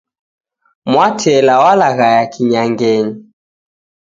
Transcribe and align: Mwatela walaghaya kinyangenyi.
Mwatela 0.91 1.53
walaghaya 1.63 2.23
kinyangenyi. 2.33 3.13